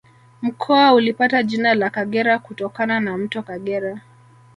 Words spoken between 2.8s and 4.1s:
na Mto Kagera